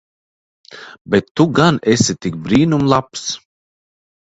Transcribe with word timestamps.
Bet 1.11 1.25
tu 1.41 1.47
gan 1.59 1.77
esi 1.95 2.17
tik 2.25 2.41
brīnum 2.49 2.91
labs. 2.95 3.29